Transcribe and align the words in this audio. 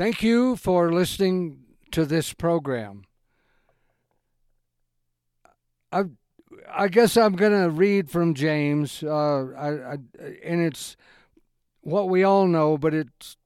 Thank 0.00 0.22
you 0.22 0.56
for 0.56 0.90
listening 0.90 1.58
to 1.90 2.06
this 2.06 2.32
program. 2.32 3.04
I, 5.92 6.04
I 6.72 6.88
guess 6.88 7.18
I'm 7.18 7.36
going 7.36 7.52
to 7.52 7.68
read 7.68 8.08
from 8.08 8.32
James, 8.32 9.02
uh, 9.02 9.48
I, 9.54 9.68
I, 9.68 9.96
and 10.42 10.62
it's 10.62 10.96
what 11.82 12.08
we 12.08 12.24
all 12.24 12.46
know, 12.46 12.78
but 12.78 12.94
it's 12.94 13.36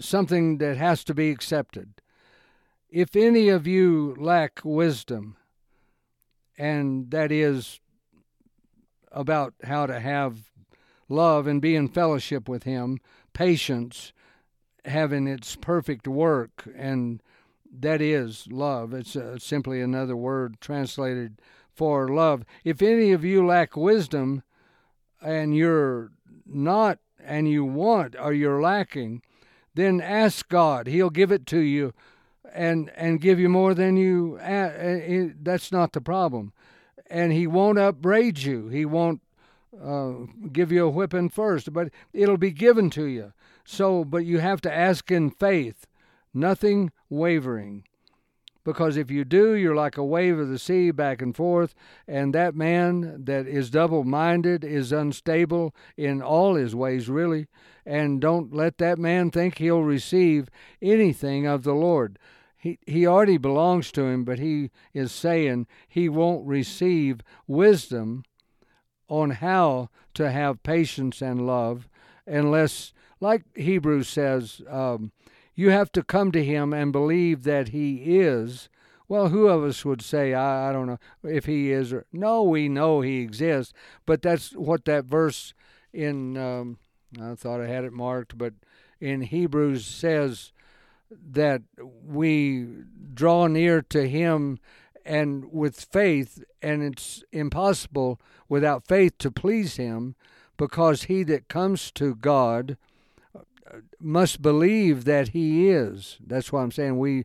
something 0.00 0.56
that 0.56 0.78
has 0.78 1.04
to 1.04 1.14
be 1.14 1.28
accepted. 1.28 2.00
If 2.88 3.14
any 3.14 3.50
of 3.50 3.66
you 3.66 4.16
lack 4.18 4.60
wisdom, 4.64 5.36
and 6.56 7.10
that 7.10 7.30
is 7.30 7.80
about 9.12 9.52
how 9.62 9.84
to 9.84 10.00
have 10.00 10.38
love 11.10 11.46
and 11.46 11.60
be 11.60 11.76
in 11.76 11.88
fellowship 11.88 12.48
with 12.48 12.62
Him, 12.62 12.98
patience, 13.34 14.14
having 14.86 15.26
its 15.26 15.56
perfect 15.56 16.06
work, 16.08 16.68
and 16.76 17.22
that 17.80 18.00
is 18.00 18.46
love. 18.50 18.94
It's 18.94 19.16
uh, 19.16 19.38
simply 19.38 19.80
another 19.80 20.16
word 20.16 20.60
translated 20.60 21.40
for 21.72 22.08
love. 22.08 22.44
If 22.64 22.80
any 22.80 23.12
of 23.12 23.24
you 23.24 23.44
lack 23.46 23.76
wisdom 23.76 24.42
and 25.20 25.54
you're 25.54 26.12
not 26.46 26.98
and 27.22 27.48
you 27.48 27.64
want 27.64 28.16
or 28.18 28.32
you're 28.32 28.62
lacking, 28.62 29.22
then 29.74 30.00
ask 30.00 30.48
God. 30.48 30.86
He'll 30.86 31.10
give 31.10 31.30
it 31.30 31.46
to 31.46 31.58
you 31.58 31.92
and 32.54 32.90
and 32.96 33.20
give 33.20 33.38
you 33.38 33.48
more 33.48 33.74
than 33.74 33.96
you 33.96 34.38
that's 35.42 35.70
not 35.70 35.92
the 35.92 36.00
problem. 36.00 36.52
And 37.08 37.32
he 37.32 37.46
won't 37.46 37.78
upbraid 37.78 38.38
you. 38.38 38.68
He 38.68 38.84
won't 38.84 39.20
uh, 39.80 40.12
give 40.50 40.72
you 40.72 40.86
a 40.86 40.90
whipping 40.90 41.28
first, 41.28 41.72
but 41.72 41.90
it'll 42.12 42.38
be 42.38 42.50
given 42.50 42.90
to 42.90 43.04
you. 43.04 43.32
So, 43.66 44.04
but 44.04 44.24
you 44.24 44.38
have 44.38 44.60
to 44.62 44.72
ask 44.72 45.10
in 45.10 45.28
faith, 45.30 45.86
nothing 46.32 46.92
wavering. 47.10 47.84
Because 48.64 48.96
if 48.96 49.10
you 49.10 49.24
do, 49.24 49.54
you're 49.54 49.76
like 49.76 49.96
a 49.96 50.04
wave 50.04 50.38
of 50.38 50.48
the 50.48 50.58
sea 50.58 50.90
back 50.90 51.20
and 51.20 51.36
forth, 51.36 51.74
and 52.08 52.34
that 52.34 52.54
man 52.54 53.24
that 53.24 53.46
is 53.46 53.70
double 53.70 54.02
minded 54.02 54.64
is 54.64 54.92
unstable 54.92 55.74
in 55.96 56.22
all 56.22 56.54
his 56.54 56.74
ways, 56.74 57.08
really. 57.08 57.46
And 57.84 58.20
don't 58.20 58.54
let 58.54 58.78
that 58.78 58.98
man 58.98 59.30
think 59.30 59.58
he'll 59.58 59.82
receive 59.82 60.48
anything 60.82 61.46
of 61.46 61.62
the 61.62 61.74
Lord. 61.74 62.18
He, 62.56 62.78
he 62.86 63.06
already 63.06 63.36
belongs 63.36 63.92
to 63.92 64.04
him, 64.06 64.24
but 64.24 64.40
he 64.40 64.70
is 64.92 65.12
saying 65.12 65.68
he 65.88 66.08
won't 66.08 66.46
receive 66.46 67.20
wisdom 67.46 68.24
on 69.08 69.30
how 69.30 69.90
to 70.14 70.30
have 70.30 70.62
patience 70.64 71.22
and 71.22 71.46
love 71.46 71.88
unless, 72.26 72.92
like 73.20 73.42
Hebrews 73.56 74.08
says, 74.08 74.62
um, 74.68 75.12
you 75.54 75.70
have 75.70 75.90
to 75.92 76.02
come 76.02 76.32
to 76.32 76.44
him 76.44 76.72
and 76.72 76.92
believe 76.92 77.44
that 77.44 77.68
he 77.68 78.18
is. 78.18 78.68
Well, 79.08 79.28
who 79.28 79.48
of 79.48 79.62
us 79.62 79.84
would 79.84 80.02
say, 80.02 80.34
I, 80.34 80.68
I 80.68 80.72
don't 80.72 80.86
know 80.86 80.98
if 81.22 81.46
he 81.46 81.70
is 81.70 81.92
or 81.92 82.04
no, 82.12 82.42
we 82.42 82.68
know 82.68 83.00
he 83.00 83.20
exists, 83.20 83.72
but 84.04 84.20
that's 84.20 84.50
what 84.52 84.84
that 84.84 85.04
verse 85.04 85.54
in, 85.92 86.36
um, 86.36 86.78
I 87.20 87.34
thought 87.34 87.60
I 87.60 87.68
had 87.68 87.84
it 87.84 87.92
marked, 87.92 88.36
but 88.36 88.52
in 89.00 89.22
Hebrews 89.22 89.86
says 89.86 90.52
that 91.10 91.62
we 92.04 92.66
draw 93.14 93.46
near 93.46 93.80
to 93.82 94.08
him 94.08 94.58
and 95.04 95.52
with 95.52 95.80
faith, 95.80 96.42
and 96.60 96.82
it's 96.82 97.22
impossible 97.32 98.20
without 98.48 98.86
faith 98.86 99.16
to 99.18 99.30
please 99.30 99.76
him 99.76 100.16
because 100.56 101.04
he 101.04 101.22
that 101.22 101.48
comes 101.48 101.92
to 101.92 102.14
God 102.16 102.76
must 104.00 104.42
believe 104.42 105.04
that 105.04 105.28
he 105.28 105.68
is. 105.68 106.18
That's 106.24 106.52
why 106.52 106.62
I'm 106.62 106.72
saying 106.72 106.98
we, 106.98 107.24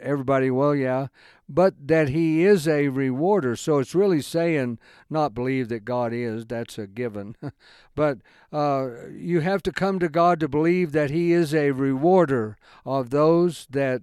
everybody, 0.00 0.50
well, 0.50 0.74
yeah, 0.74 1.08
but 1.48 1.74
that 1.88 2.10
he 2.10 2.44
is 2.44 2.68
a 2.68 2.88
rewarder. 2.88 3.56
So 3.56 3.78
it's 3.78 3.94
really 3.94 4.20
saying 4.20 4.78
not 5.08 5.34
believe 5.34 5.68
that 5.68 5.84
God 5.84 6.12
is. 6.12 6.46
That's 6.46 6.78
a 6.78 6.86
given. 6.86 7.36
but 7.94 8.18
uh, 8.52 8.88
you 9.10 9.40
have 9.40 9.62
to 9.64 9.72
come 9.72 9.98
to 9.98 10.08
God 10.08 10.40
to 10.40 10.48
believe 10.48 10.92
that 10.92 11.10
he 11.10 11.32
is 11.32 11.54
a 11.54 11.70
rewarder 11.70 12.56
of 12.84 13.10
those 13.10 13.66
that 13.70 14.02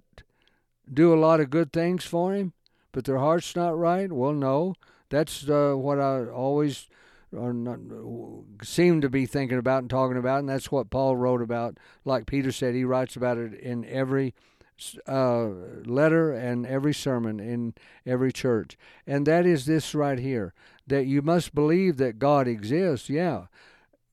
do 0.92 1.12
a 1.12 1.18
lot 1.20 1.40
of 1.40 1.50
good 1.50 1.72
things 1.72 2.04
for 2.04 2.34
him, 2.34 2.52
but 2.92 3.04
their 3.04 3.18
heart's 3.18 3.56
not 3.56 3.78
right. 3.78 4.10
Well, 4.12 4.32
no. 4.32 4.74
That's 5.08 5.48
uh, 5.48 5.74
what 5.76 6.00
I 6.00 6.26
always 6.26 6.88
or 7.32 7.52
not, 7.52 7.78
seem 8.62 9.00
to 9.00 9.08
be 9.08 9.26
thinking 9.26 9.58
about 9.58 9.82
and 9.82 9.90
talking 9.90 10.16
about, 10.16 10.40
and 10.40 10.48
that's 10.48 10.70
what 10.70 10.90
Paul 10.90 11.16
wrote 11.16 11.42
about. 11.42 11.78
Like 12.04 12.26
Peter 12.26 12.52
said, 12.52 12.74
he 12.74 12.84
writes 12.84 13.16
about 13.16 13.38
it 13.38 13.54
in 13.54 13.84
every 13.84 14.34
uh, 15.08 15.46
letter 15.84 16.32
and 16.32 16.66
every 16.66 16.92
sermon 16.92 17.40
in 17.40 17.74
every 18.04 18.32
church, 18.32 18.76
and 19.06 19.26
that 19.26 19.46
is 19.46 19.66
this 19.66 19.94
right 19.94 20.18
here: 20.18 20.52
that 20.86 21.06
you 21.06 21.22
must 21.22 21.54
believe 21.54 21.96
that 21.96 22.18
God 22.18 22.46
exists, 22.46 23.08
yeah, 23.08 23.46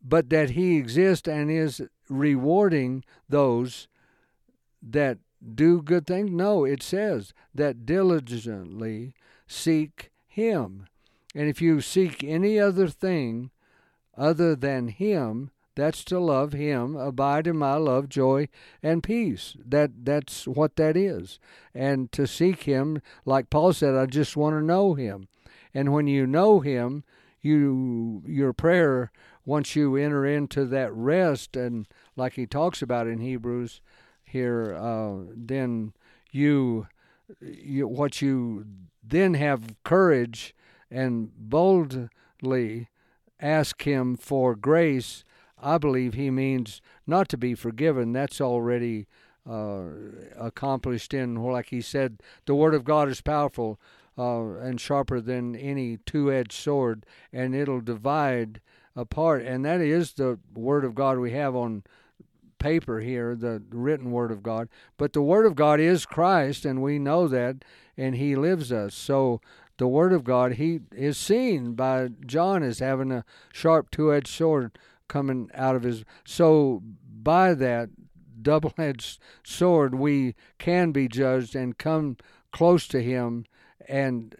but 0.04 0.30
that 0.30 0.52
He 0.52 0.78
exists 0.78 1.28
and 1.28 1.52
is 1.52 1.82
rewarding 2.10 3.04
those 3.28 3.88
that 4.82 5.18
do 5.56 5.82
good 5.82 6.08
things. 6.08 6.32
No, 6.32 6.64
it 6.66 6.82
says 6.82 7.34
that 7.54 7.86
diligently 7.86 9.14
seek 9.48 10.12
Him 10.28 10.88
and 11.36 11.50
if 11.50 11.62
you 11.62 11.82
seek 11.82 12.24
any 12.24 12.60
other 12.60 12.88
thing 12.88 13.52
other 14.18 14.56
than 14.56 14.88
Him, 14.90 15.52
that's 15.76 16.04
to 16.06 16.20
love 16.20 16.54
Him, 16.54 16.96
abide 16.96 17.48
in 17.48 17.58
my 17.58 17.76
love, 17.76 18.10
joy, 18.10 18.48
and 18.84 19.02
peace. 19.02 19.56
That 19.66 20.06
that's 20.06 20.48
what 20.48 20.76
that 20.76 20.96
is. 20.96 21.40
And 21.74 22.12
to 22.12 22.28
seek 22.28 22.64
Him, 22.64 23.02
like 23.26 23.50
Paul 23.50 23.74
said, 23.74 23.96
I 23.96 24.06
just 24.06 24.38
want 24.38 24.56
to 24.56 24.64
know 24.64 24.94
Him. 24.94 25.28
And 25.74 25.92
when 25.92 26.06
you 26.06 26.28
know 26.28 26.60
Him, 26.60 27.04
you 27.42 28.24
your 28.26 28.54
prayer 28.54 29.12
once 29.46 29.76
you 29.76 29.96
enter 29.96 30.26
into 30.26 30.66
that 30.66 30.94
rest, 30.94 31.56
and 31.56 31.88
like 32.16 32.34
he 32.34 32.46
talks 32.46 32.82
about 32.82 33.08
in 33.08 33.20
Hebrews 33.20 33.82
here, 34.24 34.74
uh, 34.76 35.32
then 35.36 35.94
you, 36.32 36.88
you 37.42 37.88
what 37.88 38.22
you 38.22 38.66
then 39.04 39.34
have 39.34 39.76
courage 39.84 40.56
and 40.94 41.32
boldly 41.38 42.90
ask 43.40 43.82
Him 43.82 44.16
for 44.16 44.56
grace, 44.56 45.24
I 45.62 45.78
believe 45.78 46.14
He 46.14 46.30
means 46.30 46.82
not 47.08 47.28
to 47.30 47.38
be 47.38 47.56
forgiven. 47.56 48.14
That's 48.14 48.40
already 48.40 49.08
uh, 49.50 49.86
accomplished 50.38 51.14
in, 51.14 51.36
like 51.36 51.70
He 51.70 51.82
said, 51.82 52.22
the 52.46 52.56
Word 52.56 52.76
of 52.76 52.86
God 52.86 53.10
is 53.10 53.22
powerful 53.22 53.80
uh, 54.18 54.58
and 54.58 54.80
sharper 54.80 55.20
than 55.20 55.56
any 55.56 55.98
two 56.06 56.32
edged 56.32 56.54
sword, 56.54 57.06
and 57.32 57.56
it'll 57.56 57.82
divide 57.82 58.62
apart. 58.96 59.44
And 59.44 59.66
that 59.66 59.82
is 59.82 60.14
the 60.14 60.40
Word 60.54 60.86
of 60.86 60.96
God 60.96 61.18
we 61.18 61.32
have 61.32 61.56
on 61.56 61.84
paper 62.60 63.02
here, 63.02 63.36
the 63.36 63.62
written 63.72 64.12
Word 64.12 64.32
of 64.32 64.44
God. 64.44 64.70
But 64.98 65.14
the 65.14 65.22
Word 65.22 65.46
of 65.46 65.56
God 65.56 65.80
is 65.80 66.06
Christ, 66.06 66.64
and 66.64 66.82
we 66.82 67.00
know 67.00 67.28
that, 67.28 67.66
and 67.98 68.16
He 68.16 68.36
lives 68.36 68.72
us. 68.72 68.96
So 68.96 69.42
the 69.78 69.88
Word 69.88 70.14
of 70.14 70.24
God, 70.24 70.54
he 70.54 70.82
is 70.92 71.18
seen 71.18 71.74
by 71.74 72.10
John 72.26 72.64
as 72.64 72.80
having 72.80 73.12
a 73.12 73.26
sharp 73.52 73.92
two 73.92 74.14
edged 74.14 74.28
sword 74.28 74.78
coming 75.08 75.50
out 75.54 75.76
of 75.76 75.84
his. 75.84 76.04
So, 76.26 76.82
by 77.22 77.54
that 77.54 77.90
double 78.42 78.74
edged 78.78 79.20
sword, 79.44 79.96
we 79.96 80.36
can 80.60 80.92
be 80.92 81.08
judged 81.08 81.56
and 81.56 81.78
come 81.78 82.18
close 82.52 82.88
to 82.90 83.02
him. 83.02 83.46
And, 83.88 84.36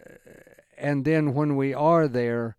and 0.78 1.06
then 1.06 1.34
when 1.34 1.56
we 1.56 1.74
are 1.74 2.08
there, 2.08 2.56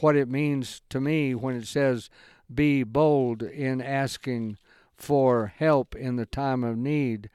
what 0.00 0.16
it 0.16 0.28
means 0.28 0.82
to 0.90 1.00
me 1.00 1.34
when 1.34 1.56
it 1.56 1.66
says, 1.66 2.10
be 2.52 2.82
bold 2.82 3.42
in 3.42 3.80
asking 3.80 4.58
for 4.96 5.52
help 5.56 5.94
in 5.94 6.16
the 6.16 6.26
time 6.26 6.64
of 6.64 6.76
need 6.76 7.28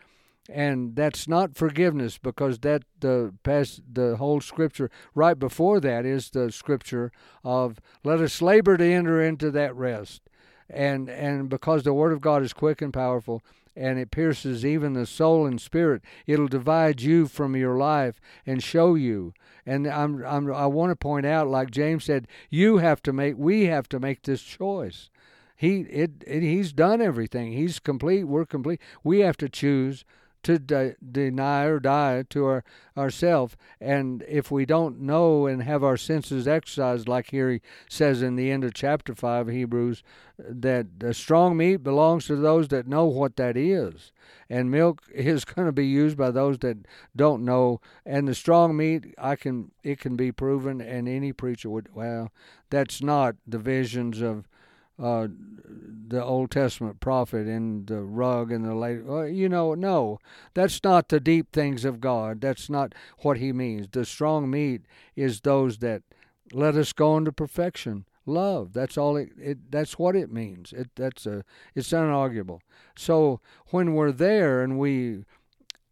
and 0.50 0.96
that's 0.96 1.28
not 1.28 1.56
forgiveness 1.56 2.18
because 2.18 2.60
that 2.60 2.84
the 3.00 3.34
past 3.44 3.82
the 3.92 4.18
whole 4.18 4.42
scripture 4.42 4.90
right 5.14 5.38
before 5.38 5.80
that 5.80 6.06
is 6.06 6.30
the 6.32 6.52
scripture 6.52 7.12
of 7.44 7.80
let 8.04 8.20
us 8.20 8.42
labor 8.42 8.78
to 8.78 8.84
enter 8.84 9.22
into 9.22 9.52
that 9.52 9.76
rest. 9.76 10.22
And 10.70 11.10
and 11.10 11.50
because 11.50 11.84
the 11.84 11.94
word 11.94 12.14
of 12.14 12.22
god 12.22 12.44
is 12.44 12.54
quick 12.54 12.82
and 12.82 12.94
powerful 12.94 13.42
and 13.76 13.98
it 14.00 14.12
pierces 14.12 14.66
even 14.66 14.94
the 14.94 15.06
soul 15.06 15.46
and 15.46 15.62
spirit 15.62 16.02
it'll 16.28 16.48
divide 16.48 17.02
you 17.02 17.28
from 17.28 17.56
your 17.56 17.78
life 17.78 18.20
and 18.46 18.64
show 18.64 18.96
you. 18.96 19.34
And 19.66 19.86
i'm, 19.88 20.26
I'm 20.26 20.52
i 20.52 20.66
want 20.66 20.92
to 20.92 20.96
point 20.96 21.26
out 21.26 21.48
like 21.48 21.72
james 21.72 22.06
said 22.06 22.28
you 22.50 22.78
have 22.78 23.02
to 23.04 23.14
make 23.14 23.36
we 23.38 23.66
have 23.66 23.88
to 23.90 24.00
make 24.00 24.24
this 24.24 24.42
choice. 24.42 25.10
He 25.56 25.82
it, 25.82 26.24
it 26.26 26.42
he's 26.42 26.74
done 26.74 27.02
everything. 27.02 27.52
He's 27.52 27.78
complete 27.78 28.24
we're 28.24 28.46
complete. 28.46 28.82
We 29.04 29.20
have 29.20 29.38
to 29.38 29.48
choose 29.50 30.04
to 30.44 30.60
de- 30.60 30.96
deny 31.12 31.66
or 31.66 31.80
die 31.80 32.24
to 32.30 32.46
our 32.46 32.64
ourself. 32.98 33.56
And 33.80 34.24
if 34.28 34.52
we 34.52 34.66
don't 34.66 35.00
know 35.00 35.48
and 35.48 35.64
have 35.64 35.84
our 35.84 35.98
senses 35.98 36.48
exercised, 36.48 37.08
like 37.08 37.32
here 37.32 37.52
he 37.52 37.62
says 37.90 38.22
in 38.22 38.36
the 38.36 38.52
end 38.52 38.64
of 38.64 38.74
chapter 38.74 39.16
five 39.16 39.48
of 39.48 39.54
Hebrews, 39.54 40.04
that 40.38 41.00
the 41.00 41.14
strong 41.14 41.56
meat 41.56 41.78
belongs 41.78 42.26
to 42.26 42.36
those 42.36 42.68
that 42.70 42.88
know 42.88 43.06
what 43.06 43.36
that 43.38 43.56
is, 43.56 44.12
and 44.50 44.72
milk 44.72 45.04
is 45.14 45.46
going 45.46 45.68
to 45.68 45.72
be 45.72 45.88
used 45.88 46.18
by 46.18 46.32
those 46.32 46.58
that 46.60 46.78
don't 47.16 47.46
know. 47.46 47.80
And 48.06 48.28
the 48.28 48.36
strong 48.36 48.76
meat, 48.76 49.14
I 49.18 49.36
can 49.36 49.72
it 49.84 50.00
can 50.00 50.16
be 50.16 50.32
proven, 50.32 50.82
and 50.82 51.08
any 51.08 51.34
preacher 51.34 51.70
would 51.70 51.94
well, 51.94 52.32
that's 52.70 53.02
not 53.02 53.36
the 53.48 53.60
visions 53.60 54.22
of 54.22 54.48
uh, 55.02 55.28
the 56.08 56.24
Old 56.24 56.52
Testament 56.52 57.00
prophet 57.00 57.48
and 57.48 57.88
the 57.88 58.02
rug 58.02 58.52
and 58.52 58.66
the 58.66 58.76
lady. 58.76 59.02
Well, 59.02 59.28
you 59.28 59.50
know, 59.50 59.74
no, 59.74 60.20
that's 60.54 60.84
not 60.84 61.10
the 61.10 61.20
deep 61.20 61.52
things 61.52 61.86
of 61.86 62.02
God. 62.02 62.42
That's 62.42 62.70
not 62.70 62.94
what 63.20 63.38
he 63.38 63.54
means. 63.54 63.88
The 63.92 64.06
strong 64.06 64.50
meat 64.50 64.82
is 65.16 65.42
those 65.42 65.78
that 65.80 66.04
let 66.52 66.76
us 66.76 66.94
go 66.94 67.18
into 67.18 67.32
perfection. 67.32 68.06
Love. 68.26 68.74
That's 68.74 68.98
all. 68.98 69.18
It, 69.18 69.30
it. 69.38 69.72
That's 69.72 69.98
what 69.98 70.16
it 70.16 70.32
means. 70.32 70.74
It. 70.74 70.90
That's 70.96 71.26
a. 71.26 71.44
It's 71.74 71.90
unarguable. 71.90 72.60
So 72.96 73.40
when 73.68 73.94
we're 73.94 74.12
there 74.12 74.62
and 74.62 74.78
we 74.78 75.24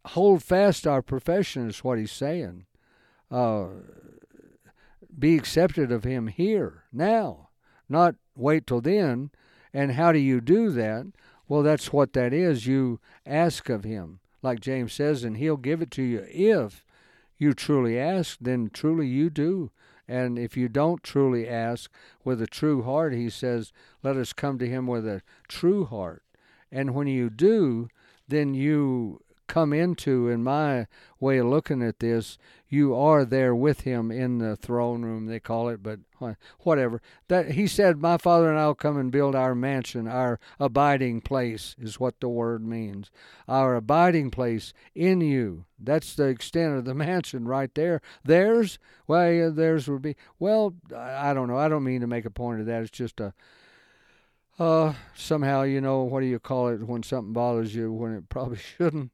hold 0.06 0.42
fast 0.42 0.86
our 0.86 1.02
profession, 1.02 1.68
is 1.68 1.82
what 1.82 1.98
he's 1.98 2.12
saying. 2.12 2.66
Uh, 3.30 3.66
be 5.18 5.36
accepted 5.36 5.90
of 5.90 6.04
him 6.04 6.28
here 6.28 6.84
now, 6.92 7.49
not 7.90 8.14
wait 8.36 8.66
till 8.66 8.80
then. 8.80 9.30
And 9.72 9.92
how 9.92 10.12
do 10.12 10.18
you 10.18 10.40
do 10.40 10.70
that? 10.70 11.06
Well, 11.48 11.62
that's 11.62 11.92
what 11.92 12.12
that 12.14 12.32
is. 12.32 12.66
You 12.66 13.00
ask 13.26 13.68
of 13.68 13.84
him, 13.84 14.20
like 14.42 14.60
James 14.60 14.92
says, 14.92 15.24
and 15.24 15.36
he'll 15.36 15.56
give 15.56 15.82
it 15.82 15.90
to 15.92 16.02
you 16.02 16.24
if 16.28 16.84
you 17.40 17.54
truly 17.54 17.98
ask, 17.98 18.36
then 18.40 18.70
truly 18.72 19.06
you 19.06 19.30
do. 19.30 19.70
And 20.06 20.38
if 20.38 20.56
you 20.56 20.68
don't 20.68 21.02
truly 21.02 21.48
ask 21.48 21.90
with 22.24 22.42
a 22.42 22.46
true 22.46 22.82
heart, 22.82 23.14
he 23.14 23.30
says, 23.30 23.72
let 24.02 24.16
us 24.16 24.32
come 24.32 24.58
to 24.58 24.68
him 24.68 24.86
with 24.86 25.06
a 25.06 25.22
true 25.48 25.84
heart. 25.84 26.22
And 26.70 26.94
when 26.94 27.06
you 27.06 27.30
do, 27.30 27.88
then 28.28 28.54
you 28.54 29.20
come 29.50 29.72
into, 29.72 30.28
in 30.28 30.44
my 30.44 30.86
way 31.18 31.38
of 31.38 31.46
looking 31.48 31.82
at 31.82 31.98
this, 31.98 32.38
you 32.68 32.94
are 32.94 33.24
there 33.24 33.52
with 33.52 33.80
him 33.80 34.12
in 34.12 34.38
the 34.38 34.54
throne 34.54 35.02
room, 35.02 35.26
they 35.26 35.40
call 35.40 35.68
it, 35.68 35.82
but 35.82 35.98
whatever. 36.60 37.02
That 37.26 37.50
he 37.52 37.66
said, 37.66 37.98
My 37.98 38.16
father 38.16 38.48
and 38.48 38.60
I'll 38.60 38.76
come 38.76 38.96
and 38.96 39.10
build 39.10 39.34
our 39.34 39.56
mansion, 39.56 40.06
our 40.06 40.38
abiding 40.60 41.22
place 41.22 41.74
is 41.80 41.98
what 41.98 42.20
the 42.20 42.28
word 42.28 42.64
means. 42.64 43.10
Our 43.48 43.74
abiding 43.74 44.30
place 44.30 44.72
in 44.94 45.20
you. 45.20 45.64
That's 45.80 46.14
the 46.14 46.28
extent 46.28 46.76
of 46.76 46.84
the 46.84 46.94
mansion 47.08 47.48
right 47.48 47.74
there. 47.74 48.00
Theirs, 48.24 48.78
well, 49.08 49.32
yeah, 49.32 49.48
theirs 49.48 49.88
would 49.88 50.02
be 50.02 50.14
well, 50.38 50.74
I 50.96 51.34
don't 51.34 51.48
know. 51.48 51.58
I 51.58 51.68
don't 51.68 51.82
mean 51.82 52.02
to 52.02 52.06
make 52.06 52.24
a 52.24 52.30
point 52.30 52.60
of 52.60 52.66
that. 52.66 52.82
It's 52.82 52.90
just 52.92 53.18
a 53.18 53.34
uh, 54.60 54.92
somehow, 55.14 55.62
you 55.62 55.80
know, 55.80 56.02
what 56.02 56.20
do 56.20 56.26
you 56.26 56.38
call 56.38 56.68
it 56.68 56.86
when 56.86 57.02
something 57.02 57.32
bothers 57.32 57.74
you 57.74 57.90
when 57.90 58.12
it 58.12 58.28
probably 58.28 58.58
shouldn't? 58.58 59.10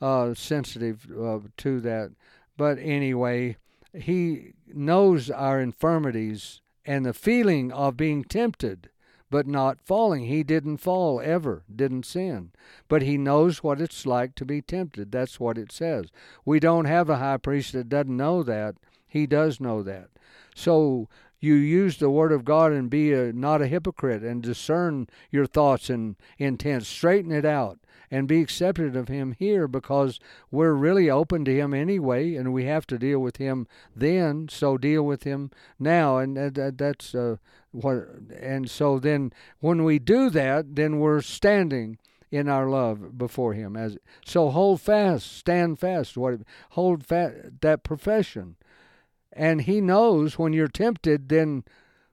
Uh, 0.00 0.32
sensitive 0.32 1.08
uh, 1.10 1.40
to 1.56 1.80
that. 1.80 2.12
But 2.56 2.78
anyway, 2.78 3.56
he 3.92 4.52
knows 4.66 5.28
our 5.30 5.60
infirmities 5.60 6.60
and 6.84 7.04
the 7.04 7.12
feeling 7.12 7.72
of 7.72 7.96
being 7.96 8.22
tempted 8.22 8.90
but 9.30 9.46
not 9.46 9.80
falling. 9.80 10.24
He 10.24 10.42
didn't 10.42 10.78
fall 10.78 11.20
ever, 11.20 11.62
didn't 11.74 12.06
sin. 12.06 12.50
But 12.88 13.02
he 13.02 13.18
knows 13.18 13.62
what 13.62 13.80
it's 13.80 14.06
like 14.06 14.34
to 14.36 14.44
be 14.44 14.62
tempted. 14.62 15.12
That's 15.12 15.38
what 15.38 15.58
it 15.58 15.70
says. 15.70 16.06
We 16.44 16.60
don't 16.60 16.86
have 16.86 17.10
a 17.10 17.16
high 17.16 17.36
priest 17.36 17.72
that 17.72 17.88
doesn't 17.88 18.16
know 18.16 18.42
that. 18.42 18.76
He 19.06 19.26
does 19.26 19.60
know 19.60 19.82
that. 19.82 20.08
So 20.54 21.08
you 21.40 21.54
use 21.54 21.98
the 21.98 22.10
word 22.10 22.32
of 22.32 22.44
God 22.44 22.72
and 22.72 22.90
be 22.90 23.12
a, 23.12 23.32
not 23.32 23.62
a 23.62 23.66
hypocrite 23.66 24.22
and 24.22 24.42
discern 24.42 25.08
your 25.30 25.46
thoughts 25.46 25.88
and 25.88 26.16
intents. 26.38 26.88
Straighten 26.88 27.32
it 27.32 27.44
out 27.44 27.78
and 28.10 28.28
be 28.28 28.40
accepted 28.40 28.96
of 28.96 29.08
Him 29.08 29.34
here 29.38 29.68
because 29.68 30.18
we're 30.50 30.72
really 30.72 31.10
open 31.10 31.44
to 31.44 31.54
Him 31.54 31.74
anyway, 31.74 32.34
and 32.34 32.52
we 32.52 32.64
have 32.64 32.86
to 32.88 32.98
deal 32.98 33.20
with 33.20 33.36
Him 33.36 33.66
then. 33.94 34.48
So 34.48 34.78
deal 34.78 35.02
with 35.04 35.24
Him 35.24 35.50
now, 35.78 36.18
and 36.18 36.36
that, 36.36 36.78
that's 36.78 37.14
uh, 37.14 37.36
what. 37.70 38.08
And 38.38 38.70
so 38.70 38.98
then, 38.98 39.32
when 39.60 39.84
we 39.84 39.98
do 39.98 40.30
that, 40.30 40.76
then 40.76 40.98
we're 40.98 41.22
standing 41.22 41.98
in 42.30 42.48
our 42.48 42.68
love 42.68 43.16
before 43.16 43.54
him 43.54 43.76
as 43.76 43.96
so 44.24 44.50
hold 44.50 44.80
fast 44.80 45.32
stand 45.38 45.78
fast 45.78 46.16
what 46.16 46.40
hold 46.70 47.04
fast 47.04 47.34
that 47.60 47.82
profession 47.82 48.56
and 49.32 49.62
he 49.62 49.80
knows 49.80 50.38
when 50.38 50.52
you're 50.52 50.68
tempted 50.68 51.28
then 51.28 51.64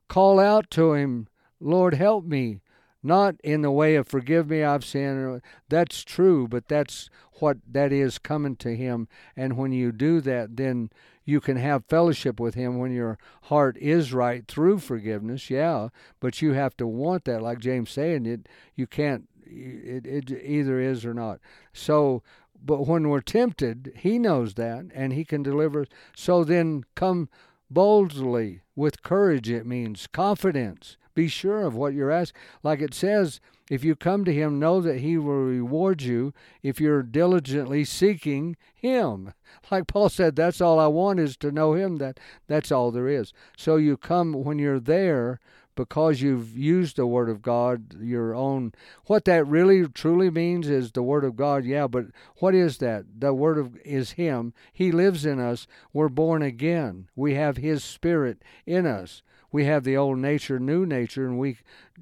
call 0.08 0.40
out 0.40 0.70
to 0.70 0.94
him 0.94 1.28
lord 1.60 1.96
help 1.96 2.24
me 2.24 2.62
not 3.06 3.36
in 3.44 3.62
the 3.62 3.72
way 3.72 3.96
of 3.96 4.08
forgive 4.08 4.50
me 4.50 4.64
i've 4.64 4.84
sinned. 4.84 5.42
That's 5.70 6.04
true 6.04 6.48
but 6.48 6.68
that's 6.68 7.10
what 7.40 7.58
that 7.70 7.92
is 7.92 8.18
coming 8.18 8.56
to 8.58 8.76
him. 8.76 9.08
And 9.36 9.58
when 9.58 9.72
you 9.72 9.92
do 9.92 10.22
that 10.22 10.58
then 10.58 10.90
you 11.24 11.40
can 11.40 11.58
have 11.58 11.86
fellowship 11.86 12.40
with 12.40 12.56
him 12.56 12.78
when 12.78 12.92
your 12.92 13.18
heart 13.44 13.78
is 13.78 14.14
right 14.14 14.48
through 14.48 14.80
forgiveness 14.80 15.50
yeah. 15.50 15.90
But 16.20 16.42
you 16.42 16.54
have 16.54 16.76
to 16.78 16.88
want 16.88 17.26
that. 17.26 17.42
Like 17.42 17.60
james 17.60 17.92
saying 17.92 18.26
it 18.26 18.48
you 18.76 18.88
can't 18.88 19.30
it, 19.46 20.08
it 20.08 20.32
either 20.32 20.80
is 20.80 21.06
or 21.06 21.14
not. 21.14 21.40
So 21.74 22.24
but 22.64 22.88
when 22.88 23.10
we're 23.10 23.22
tempted 23.22 23.94
he 23.98 24.18
knows 24.18 24.56
that 24.56 24.86
and 24.94 25.14
he 25.14 25.24
can 25.24 25.44
deliver. 25.44 25.86
So 26.16 26.44
then 26.44 26.84
come 26.96 27.30
boldly 27.70 28.62
with 28.76 29.04
courage 29.04 29.50
it 29.50 29.66
means 29.66 30.08
confidence 30.08 30.98
be 31.16 31.28
sure 31.28 31.64
of 31.64 31.76
what 31.76 31.94
you're 31.94 32.12
asking. 32.12 32.40
Like 32.62 32.82
it 32.82 32.94
says, 32.94 33.40
if 33.70 33.84
you 33.84 33.96
come 33.96 34.26
to 34.26 34.34
him, 34.34 34.60
know 34.60 34.80
that 34.82 35.00
he 35.00 35.18
will 35.18 35.44
reward 35.44 36.04
you 36.04 36.34
if 36.62 36.80
you're 36.80 37.02
diligently 37.02 37.84
seeking 37.84 38.58
him. 38.74 39.34
Like 39.72 39.88
Paul 39.88 40.10
said, 40.10 40.36
that's 40.36 40.62
all 40.62 40.80
I 40.80 40.88
want 40.88 41.20
is 41.20 41.38
to 41.38 41.52
know 41.52 41.74
him. 41.74 41.96
That 41.96 42.20
that's 42.46 42.72
all 42.72 42.92
there 42.92 43.08
is. 43.08 43.34
So 43.58 43.78
you 43.78 43.98
come 43.98 44.34
when 44.34 44.60
you're 44.60 44.82
there 44.82 45.40
because 45.76 46.22
you've 46.22 46.58
used 46.58 46.98
the 46.98 47.08
word 47.08 47.30
of 47.30 47.42
God, 47.42 47.96
your 48.00 48.36
own. 48.36 48.74
What 49.06 49.26
that 49.26 49.48
really 49.48 49.88
truly 49.88 50.30
means 50.30 50.70
is 50.70 50.92
the 50.92 51.02
word 51.04 51.24
of 51.24 51.36
God. 51.36 51.66
Yeah, 51.66 51.88
but 51.88 52.08
what 52.38 52.54
is 52.54 52.78
that? 52.80 53.06
The 53.20 53.34
word 53.34 53.58
of 53.58 53.78
is 53.78 54.12
Him. 54.12 54.54
He 54.74 54.92
lives 54.92 55.26
in 55.26 55.40
us. 55.40 55.68
We're 55.94 56.10
born 56.10 56.42
again. 56.42 57.08
We 57.16 57.34
have 57.36 57.58
His 57.58 57.84
Spirit 57.84 58.44
in 58.66 58.86
us 58.86 59.24
we 59.56 59.64
have 59.64 59.86
the 59.86 59.96
old 59.96 60.18
nature, 60.18 60.60
new 60.60 60.86
nature, 60.86 61.26
and 61.26 61.40
we, 61.40 61.60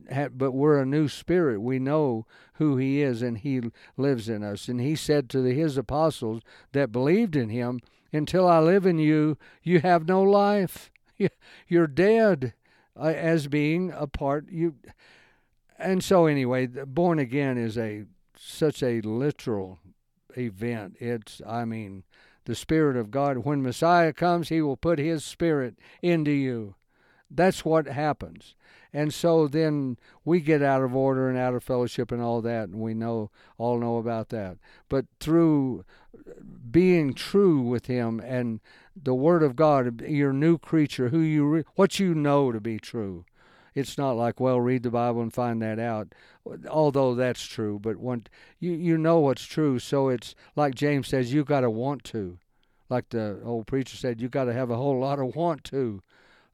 have, 0.09 0.35
but 0.35 0.53
we're 0.53 0.79
a 0.79 0.87
new 0.87 1.07
spirit. 1.07 1.61
We 1.61 1.77
know 1.77 2.25
who 2.53 2.77
He 2.77 3.03
is, 3.03 3.21
and 3.21 3.37
He 3.37 3.61
lives 3.95 4.27
in 4.27 4.43
us. 4.43 4.67
And 4.67 4.81
He 4.81 4.95
said 4.95 5.29
to 5.29 5.39
the, 5.39 5.53
His 5.53 5.77
apostles 5.77 6.41
that 6.71 6.91
believed 6.91 7.35
in 7.35 7.49
Him, 7.49 7.79
"Until 8.11 8.47
I 8.47 8.57
live 8.57 8.87
in 8.87 8.97
you, 8.97 9.37
you 9.61 9.81
have 9.81 10.07
no 10.07 10.23
life. 10.23 10.89
You're 11.67 11.85
dead, 11.85 12.55
uh, 12.99 13.03
as 13.03 13.47
being 13.47 13.91
a 13.91 14.07
part 14.07 14.49
you." 14.49 14.73
And 15.77 16.03
so, 16.03 16.25
anyway, 16.25 16.65
born 16.65 17.19
again 17.19 17.59
is 17.59 17.77
a 17.77 18.05
such 18.35 18.81
a 18.81 18.99
literal 19.01 19.77
event. 20.35 20.95
It's, 20.99 21.39
I 21.45 21.65
mean, 21.65 22.03
the 22.45 22.55
Spirit 22.55 22.97
of 22.97 23.11
God. 23.11 23.45
When 23.45 23.61
Messiah 23.61 24.11
comes, 24.11 24.49
He 24.49 24.59
will 24.59 24.75
put 24.75 24.97
His 24.97 25.23
Spirit 25.23 25.75
into 26.01 26.31
you. 26.31 26.73
That's 27.29 27.65
what 27.65 27.87
happens. 27.87 28.55
And 28.93 29.11
so 29.11 29.47
then 29.47 29.97
we 30.23 30.39
get 30.39 30.61
out 30.61 30.83
of 30.83 30.95
order 30.95 31.27
and 31.27 31.37
out 31.37 31.55
of 31.55 31.63
fellowship 31.63 32.11
and 32.11 32.21
all 32.21 32.41
that, 32.41 32.69
and 32.69 32.79
we 32.79 32.93
know 32.93 33.31
all 33.57 33.79
know 33.79 33.97
about 33.97 34.29
that. 34.29 34.57
But 34.87 35.05
through 35.19 35.83
being 36.69 37.13
true 37.15 37.61
with 37.61 37.87
Him 37.87 38.19
and 38.19 38.59
the 38.95 39.15
Word 39.15 39.41
of 39.41 39.55
God, 39.55 40.01
your 40.01 40.31
new 40.31 40.59
creature, 40.59 41.09
who 41.09 41.19
you 41.19 41.45
re- 41.45 41.63
what 41.75 41.99
you 41.99 42.13
know 42.13 42.51
to 42.51 42.61
be 42.61 42.77
true. 42.77 43.25
It's 43.73 43.97
not 43.97 44.11
like 44.11 44.39
well, 44.39 44.61
read 44.61 44.83
the 44.83 44.91
Bible 44.91 45.23
and 45.23 45.33
find 45.33 45.59
that 45.63 45.79
out, 45.79 46.13
although 46.69 47.15
that's 47.15 47.43
true. 47.43 47.79
But 47.81 47.97
when 47.97 48.27
you 48.59 48.73
you 48.73 48.99
know 48.99 49.17
what's 49.19 49.45
true, 49.45 49.79
so 49.79 50.09
it's 50.09 50.35
like 50.55 50.75
James 50.75 51.07
says, 51.07 51.33
you 51.33 51.43
got 51.43 51.61
to 51.61 51.71
want 51.71 52.03
to, 52.05 52.37
like 52.89 53.09
the 53.09 53.39
old 53.43 53.65
preacher 53.65 53.97
said, 53.97 54.21
you 54.21 54.29
got 54.29 54.43
to 54.43 54.53
have 54.53 54.69
a 54.69 54.77
whole 54.77 54.99
lot 54.99 55.17
of 55.17 55.35
want 55.35 55.63
to 55.65 56.03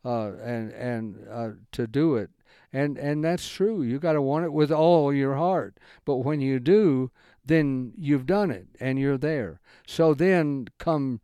uh, 0.04 0.32
and 0.44 0.72
and 0.72 1.28
uh, 1.30 1.50
to 1.72 1.88
do 1.88 2.16
it. 2.16 2.30
And 2.72 2.98
and 2.98 3.24
that's 3.24 3.50
true. 3.50 3.82
You 3.82 4.00
got 4.00 4.14
to 4.14 4.22
want 4.22 4.46
it 4.46 4.54
with 4.54 4.72
all 4.72 5.14
your 5.14 5.36
heart. 5.36 5.78
But 6.06 6.18
when 6.18 6.42
you 6.42 6.60
do, 6.60 7.12
then 7.46 7.94
you've 7.98 8.26
done 8.26 8.52
it 8.52 8.68
and 8.80 9.00
you're 9.00 9.18
there. 9.18 9.60
So 9.88 10.14
then 10.14 10.68
come 10.78 11.22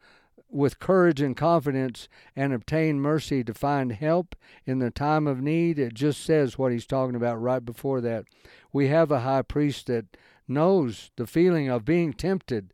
with 0.50 0.80
courage 0.80 1.22
and 1.22 1.36
confidence 1.36 2.08
and 2.36 2.54
obtain 2.54 3.00
mercy 3.00 3.44
to 3.44 3.54
find 3.54 3.92
help 3.92 4.36
in 4.66 4.80
the 4.80 4.90
time 4.90 5.28
of 5.28 5.42
need. 5.42 5.78
It 5.78 5.94
just 5.94 6.24
says 6.24 6.58
what 6.58 6.72
he's 6.72 6.88
talking 6.88 7.16
about 7.16 7.42
right 7.42 7.64
before 7.64 8.02
that. 8.02 8.26
We 8.72 8.88
have 8.88 9.12
a 9.12 9.22
high 9.22 9.42
priest 9.42 9.88
that 9.88 10.18
knows 10.48 11.12
the 11.18 11.28
feeling 11.28 11.70
of 11.70 11.86
being 11.86 12.14
tempted. 12.14 12.72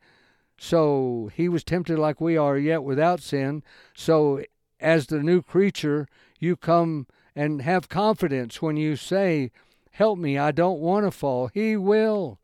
So 0.58 1.31
he 1.34 1.50
was 1.50 1.63
tempted 1.63 1.98
like 1.98 2.22
we 2.22 2.38
are, 2.38 2.58
yet 2.58 2.84
without 2.84 3.20
sin. 3.20 3.63
So 3.96 4.43
as 4.81 5.07
the 5.07 5.21
new 5.21 5.41
creature, 5.41 6.07
you 6.39 6.55
come 6.55 7.07
and 7.35 7.61
have 7.61 7.89
confidence 7.89 8.61
when 8.61 8.77
you 8.77 8.95
say, 8.95 9.51
Help 9.91 10.17
me, 10.17 10.38
I 10.38 10.51
don't 10.51 10.79
want 10.79 11.05
to 11.05 11.11
fall. 11.11 11.50
He 11.53 11.75
will 11.75 12.39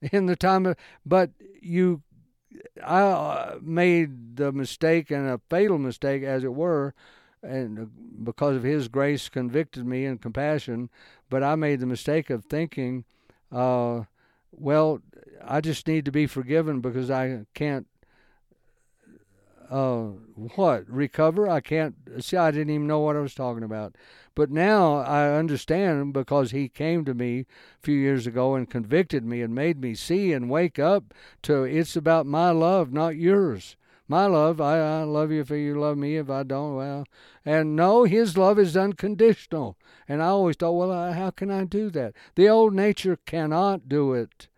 in 0.00 0.26
the 0.26 0.36
time 0.36 0.66
of, 0.66 0.76
but 1.04 1.30
you, 1.60 2.02
I 2.82 3.00
uh, 3.00 3.58
made 3.60 4.36
the 4.36 4.52
mistake 4.52 5.10
and 5.10 5.28
a 5.28 5.40
fatal 5.50 5.78
mistake, 5.78 6.22
as 6.22 6.42
it 6.42 6.54
were, 6.54 6.94
and 7.42 7.90
because 8.24 8.56
of 8.56 8.62
His 8.62 8.88
grace 8.88 9.28
convicted 9.28 9.86
me 9.86 10.04
and 10.06 10.20
compassion. 10.20 10.90
But 11.28 11.42
I 11.42 11.54
made 11.54 11.80
the 11.80 11.86
mistake 11.86 12.30
of 12.30 12.44
thinking, 12.44 13.04
uh, 13.52 14.02
well, 14.50 15.02
I 15.44 15.60
just 15.60 15.86
need 15.86 16.04
to 16.06 16.12
be 16.12 16.26
forgiven 16.26 16.80
because 16.80 17.10
I 17.10 17.42
can't 17.54 17.86
uh, 19.70 20.12
what 20.34 20.88
recover? 20.88 21.48
I 21.48 21.60
can't 21.60 21.94
see. 22.20 22.36
I 22.36 22.50
didn't 22.50 22.70
even 22.70 22.86
know 22.86 23.00
what 23.00 23.16
I 23.16 23.20
was 23.20 23.34
talking 23.34 23.62
about. 23.62 23.96
But 24.34 24.50
now 24.50 24.96
I 24.96 25.32
understand 25.32 26.12
because 26.12 26.50
he 26.50 26.68
came 26.68 27.04
to 27.06 27.14
me 27.14 27.40
a 27.40 27.46
few 27.82 27.96
years 27.96 28.26
ago 28.26 28.54
and 28.54 28.68
convicted 28.68 29.24
me 29.24 29.40
and 29.40 29.54
made 29.54 29.80
me 29.80 29.94
see 29.94 30.32
and 30.32 30.50
wake 30.50 30.78
up 30.78 31.14
to 31.42 31.64
it's 31.64 31.96
about 31.96 32.26
my 32.26 32.50
love, 32.50 32.92
not 32.92 33.16
yours. 33.16 33.76
My 34.08 34.26
love, 34.26 34.60
I, 34.60 34.78
I 34.78 35.02
love 35.02 35.32
you 35.32 35.40
if 35.40 35.50
you 35.50 35.80
love 35.80 35.98
me. 35.98 36.16
If 36.16 36.30
I 36.30 36.44
don't, 36.44 36.76
well, 36.76 37.06
and 37.44 37.74
no, 37.74 38.04
his 38.04 38.36
love 38.36 38.58
is 38.58 38.76
unconditional. 38.76 39.76
And 40.08 40.22
I 40.22 40.26
always 40.26 40.56
thought, 40.56 40.72
well, 40.72 41.12
how 41.12 41.30
can 41.30 41.50
I 41.50 41.64
do 41.64 41.90
that? 41.90 42.14
The 42.36 42.48
old 42.48 42.72
nature 42.72 43.18
cannot 43.26 43.88
do 43.88 44.12
it 44.12 44.48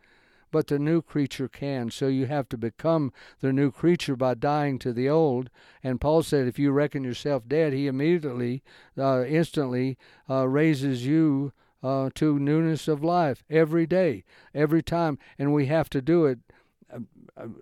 but 0.51 0.67
the 0.67 0.79
new 0.79 1.03
creature 1.03 1.49
can. 1.49 1.91
So 1.91 2.09
you 2.09 2.27
have 2.27 2.49
to 2.51 2.57
become 2.57 3.13
the 3.41 3.53
new 3.53 3.71
creature 3.71 4.17
by 4.17 4.35
dying 4.35 4.79
to 4.81 4.93
the 4.93 5.09
old. 5.09 5.51
And 5.83 6.01
Paul 6.01 6.23
said, 6.23 6.47
if 6.47 6.59
you 6.59 6.71
reckon 6.71 7.05
yourself 7.05 7.47
dead, 7.47 7.73
he 7.73 7.87
immediately, 7.87 8.63
uh, 8.97 9.25
instantly 9.25 9.99
uh, 10.29 10.49
raises 10.49 11.07
you 11.07 11.53
uh, 11.83 12.11
to 12.15 12.39
newness 12.39 12.89
of 12.89 13.05
life 13.05 13.45
every 13.49 13.87
day, 13.87 14.25
every 14.55 14.83
time. 14.83 15.19
And 15.39 15.53
we 15.53 15.67
have 15.67 15.89
to 15.91 16.03
do 16.03 16.27
it 16.27 16.39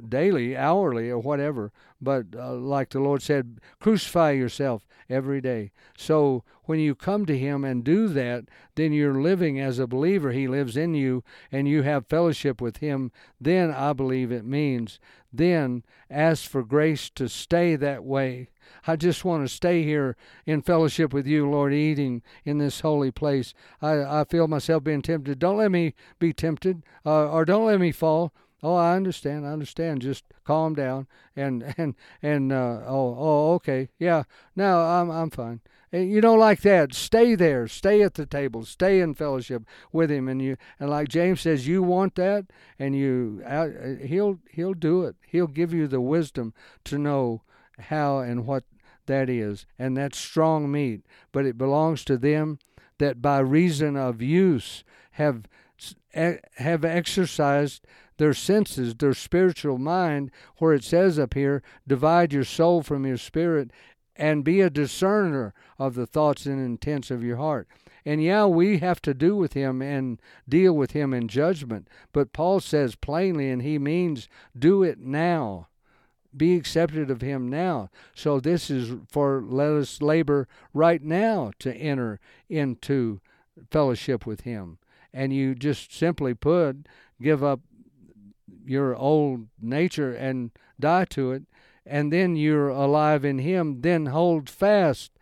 daily, 0.09 0.57
hourly, 0.57 1.11
or 1.11 1.19
whatever. 1.19 1.73
But 2.01 2.27
uh, 2.37 2.55
like 2.55 2.91
the 2.91 3.01
Lord 3.01 3.23
said, 3.23 3.61
crucify 3.81 4.33
yourself 4.33 4.87
every 5.09 5.41
day. 5.41 5.73
So 5.97 6.45
when 6.65 6.79
you 6.79 6.95
come 6.95 7.27
to 7.27 7.39
Him 7.39 7.65
and 7.65 7.85
do 7.85 8.09
that, 8.09 8.45
then 8.75 8.93
you're 8.93 9.21
living 9.21 9.61
as 9.61 9.79
a 9.79 9.87
believer. 9.87 10.33
He 10.33 10.49
lives 10.49 10.77
in 10.77 10.95
you, 10.95 11.25
and 11.51 11.69
you 11.69 11.83
have 11.83 12.07
fellowship 12.07 12.61
with 12.61 12.79
Him. 12.79 13.13
Then 13.41 13.71
I 13.71 13.93
believe 13.93 14.33
it 14.33 14.45
means 14.45 14.99
then 15.37 15.83
ask 16.11 16.49
for 16.49 16.63
grace 16.63 17.11
to 17.11 17.29
stay 17.29 17.77
that 17.77 18.05
way. 18.05 18.49
I 18.87 18.97
just 18.97 19.25
want 19.25 19.47
to 19.47 19.55
stay 19.55 19.83
here 19.83 20.17
in 20.45 20.63
fellowship 20.63 21.13
with 21.13 21.27
you, 21.27 21.49
Lord, 21.49 21.73
eating 21.73 22.23
in 22.45 22.59
this 22.59 22.81
holy 22.81 23.11
place. 23.11 23.55
I, 23.81 24.21
I 24.21 24.25
feel 24.25 24.49
myself 24.49 24.85
being 24.85 25.03
tempted. 25.03 25.39
Don't 25.39 25.59
let 25.59 25.71
me 25.71 25.95
be 26.19 26.33
tempted, 26.33 26.83
uh, 27.05 27.29
or 27.29 27.45
don't 27.45 27.67
let 27.67 27.81
me 27.81 27.93
fall. 27.93 28.33
Oh, 28.63 28.75
I 28.75 28.97
understand. 28.97 29.47
I 29.47 29.51
understand. 29.51 30.03
Just 30.03 30.25
calm 30.45 30.75
down 30.75 31.07
and 31.35 31.75
and 31.79 31.95
and 32.23 32.53
uh, 32.53 32.83
oh 32.87 33.17
oh 33.19 33.55
okay 33.55 33.89
yeah. 33.99 34.25
Now 34.55 34.81
I'm 34.81 35.11
I'm 35.11 35.31
fine. 35.31 35.61
You 35.93 36.21
know, 36.21 36.35
like 36.35 36.61
that. 36.63 36.95
Stay 36.95 37.37
there. 37.37 37.69
Stay 37.69 38.03
at 38.03 38.15
the 38.15 38.27
table. 38.27 38.65
Stay 38.65 39.01
in 39.01 39.15
fellowship 39.15 39.63
with 39.93 40.11
him. 40.11 40.29
And 40.29 40.43
you 40.43 40.57
and 40.81 40.91
like 40.91 41.09
James 41.09 41.41
says, 41.43 41.69
you 41.69 41.83
want 41.83 42.17
that, 42.17 42.47
and 42.79 42.97
you 42.97 43.43
uh, 43.47 43.69
he'll 44.05 44.41
he'll 44.51 44.75
do 44.75 45.05
it. 45.05 45.17
He'll 45.27 45.47
give 45.47 45.73
you 45.73 45.87
the 45.87 46.01
wisdom 46.01 46.55
to 46.85 46.99
know 46.99 47.43
how 47.79 48.19
and 48.19 48.47
what 48.47 48.65
that 49.07 49.31
is, 49.31 49.67
and 49.79 49.97
that's 49.97 50.19
strong 50.19 50.71
meat. 50.71 51.03
But 51.31 51.47
it 51.47 51.57
belongs 51.57 52.05
to 52.07 52.17
them 52.19 52.59
that 52.99 53.23
by 53.23 53.39
reason 53.39 53.97
of 53.97 54.21
use 54.21 54.85
have 55.13 55.45
have 56.13 56.85
exercised 56.85 57.87
their 58.19 58.35
senses, 58.35 58.95
their 58.95 59.15
spiritual 59.15 59.79
mind, 59.79 60.31
where 60.59 60.73
it 60.73 60.85
says 60.85 61.19
up 61.19 61.35
here, 61.35 61.63
divide 61.87 62.33
your 62.33 62.45
soul 62.45 62.83
from 62.83 63.07
your 63.07 63.19
spirit 63.19 63.71
and 64.17 64.45
be 64.45 64.61
a 64.61 64.71
discerner 64.71 65.53
of 65.79 65.95
the 65.95 66.07
thoughts 66.07 66.47
and 66.47 66.65
intents 66.65 67.11
of 67.11 67.23
your 67.23 67.37
heart. 67.37 67.69
And 68.05 68.23
yeah, 68.23 68.47
we 68.47 68.79
have 68.79 69.03
to 69.03 69.15
do 69.15 69.37
with 69.37 69.53
him 69.53 69.83
and 69.83 70.21
deal 70.49 70.73
with 70.73 70.93
him 70.93 71.13
in 71.13 71.29
judgment. 71.29 71.89
But 72.13 72.33
Paul 72.33 72.61
says 72.61 72.95
plainly, 72.95 73.51
and 73.51 73.63
he 73.63 73.79
means 73.79 74.29
do 74.57 74.83
it 74.83 74.99
now. 75.01 75.69
Be 76.35 76.55
accepted 76.55 77.11
of 77.11 77.21
him 77.21 77.49
now. 77.49 77.91
So 78.15 78.41
this 78.41 78.71
is 78.71 78.95
for 79.11 79.43
let 79.45 79.71
us 79.71 80.01
labor 80.01 80.47
right 80.73 81.03
now 81.03 81.53
to 81.61 81.75
enter 81.75 82.21
into 82.49 83.21
fellowship 83.71 84.25
with 84.25 84.43
him. 84.43 84.79
And 85.13 85.33
you 85.33 85.55
just 85.55 85.93
simply 85.97 86.35
put, 86.35 86.87
give 87.21 87.43
up 87.43 87.61
your 88.67 88.95
old 88.95 89.47
nature 89.61 90.13
and 90.13 90.51
die 90.79 91.05
to 91.07 91.33
it, 91.33 91.45
and 91.85 92.13
then 92.13 92.37
you're 92.37 92.69
alive 92.69 93.25
in 93.25 93.39
Him, 93.39 93.81
then 93.81 94.07
hold 94.07 94.51
fast 94.51 95.13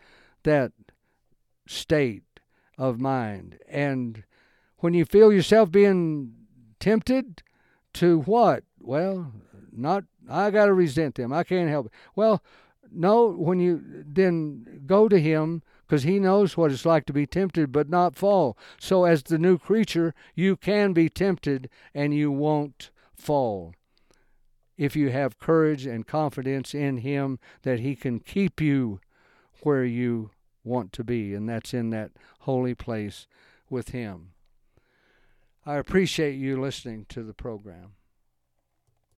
that 0.42 0.72
state 1.66 2.22
of 2.78 3.00
mind. 3.00 3.58
And 3.68 4.24
when 4.78 4.94
you 4.94 5.04
feel 5.04 5.32
yourself 5.32 5.70
being 5.70 6.34
tempted 6.80 7.42
to 7.94 8.20
what? 8.20 8.64
Well, 8.80 9.32
not, 9.72 10.04
I 10.28 10.50
got 10.50 10.66
to 10.66 10.74
resent 10.74 11.14
them. 11.14 11.32
I 11.32 11.44
can't 11.44 11.70
help 11.70 11.86
it. 11.86 11.92
Well, 12.14 12.42
no, 12.90 13.28
when 13.28 13.58
you 13.60 13.82
then 14.06 14.82
go 14.86 15.08
to 15.08 15.18
Him 15.18 15.62
because 15.86 16.04
He 16.04 16.18
knows 16.18 16.56
what 16.56 16.70
it's 16.70 16.86
like 16.86 17.06
to 17.06 17.12
be 17.12 17.26
tempted 17.26 17.72
but 17.72 17.88
not 17.88 18.16
fall. 18.16 18.56
So, 18.78 19.04
as 19.04 19.22
the 19.22 19.38
new 19.38 19.58
creature, 19.58 20.14
you 20.34 20.56
can 20.56 20.92
be 20.92 21.08
tempted 21.08 21.68
and 21.94 22.14
you 22.14 22.30
won't 22.30 22.90
fall 23.16 23.74
if 24.76 24.96
you 24.96 25.10
have 25.10 25.38
courage 25.38 25.86
and 25.86 26.06
confidence 26.06 26.74
in 26.74 26.98
Him 26.98 27.38
that 27.62 27.80
He 27.80 27.94
can 27.94 28.20
keep 28.20 28.60
you 28.60 29.00
where 29.62 29.84
you 29.84 30.30
want 30.62 30.92
to 30.92 31.04
be, 31.04 31.34
and 31.34 31.48
that's 31.48 31.72
in 31.72 31.90
that 31.90 32.12
holy 32.40 32.74
place 32.74 33.26
with 33.70 33.90
Him. 33.90 34.30
I 35.66 35.76
appreciate 35.76 36.34
you 36.34 36.60
listening 36.60 37.06
to 37.10 37.22
the 37.22 37.34
program. 37.34 37.92